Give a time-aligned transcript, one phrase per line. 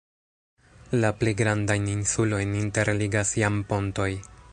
[1.01, 4.09] La pli grandajn insulojn interligas jam pontoj.